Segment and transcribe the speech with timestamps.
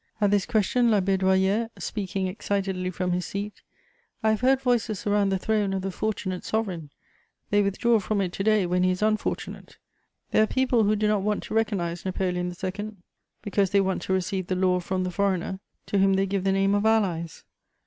[0.19, 3.61] At this question, La Bédoyère, speaking excitedly from his seat:
[4.23, 6.89] "I have heard voices around the throne of the fortunate sovereign;
[7.51, 9.77] they withdraw from it to day when he is unfortunate.
[10.31, 12.93] There are people who do not want to recognise Napoleon II.,
[13.43, 16.51] because they want to receive the law from the foreigner, to whom they give the
[16.51, 17.43] name of Allies....